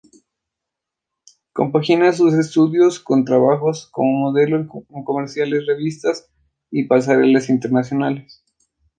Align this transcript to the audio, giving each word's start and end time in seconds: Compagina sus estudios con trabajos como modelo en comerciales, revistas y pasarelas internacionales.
Compagina 1.53 2.11
sus 2.11 2.33
estudios 2.33 2.99
con 2.99 3.23
trabajos 3.23 3.87
como 3.91 4.17
modelo 4.31 4.55
en 4.57 5.03
comerciales, 5.03 5.67
revistas 5.67 6.27
y 6.71 6.85
pasarelas 6.87 7.49
internacionales. 7.49 8.43